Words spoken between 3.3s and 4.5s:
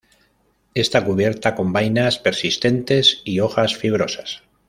hojas fibrosas.